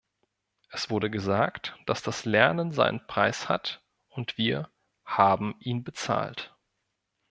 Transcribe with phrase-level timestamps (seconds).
[0.71, 4.67] Es wurde gesagt, dass das Lernen seinen Preis hat und wir
[5.05, 6.55] haben ihn bezahlt.